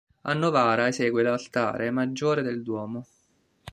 [0.23, 3.05] A Novara esegue l'altare maggiore del Duomo.